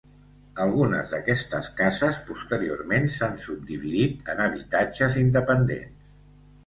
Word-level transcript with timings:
Algunes 0.63 1.11
d'aquestes 1.15 1.67
cases 1.81 2.17
posteriorment 2.31 3.05
s'han 3.17 3.37
subdividit 3.47 4.33
en 4.35 4.45
habitatges 4.47 5.19
independents. 5.29 6.15